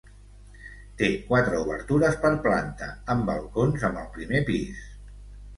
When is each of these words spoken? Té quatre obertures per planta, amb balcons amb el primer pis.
Té 1.01 1.09
quatre 1.27 1.59
obertures 1.65 2.17
per 2.25 2.31
planta, 2.47 2.89
amb 3.15 3.29
balcons 3.31 3.89
amb 3.91 4.03
el 4.05 4.09
primer 4.17 4.43
pis. 4.53 4.85